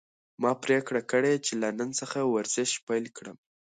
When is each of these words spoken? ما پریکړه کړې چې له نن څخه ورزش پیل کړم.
ما 0.41 0.51
پریکړه 0.63 1.01
کړې 1.11 1.33
چې 1.45 1.53
له 1.61 1.69
نن 1.79 1.89
څخه 1.99 2.19
ورزش 2.35 2.71
پیل 2.87 3.05
کړم. 3.17 3.37